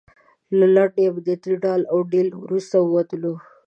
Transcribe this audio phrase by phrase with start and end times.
[0.57, 3.33] له لنډ امنیتي ډال او ډیل وروسته ووتلو.